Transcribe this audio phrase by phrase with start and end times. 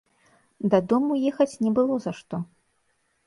[0.73, 2.35] Дадому ехаць не было за што.